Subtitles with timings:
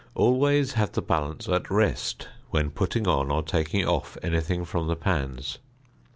[0.15, 4.95] Always have the balance at rest when putting on or taking off anything from the
[4.95, 5.59] pans.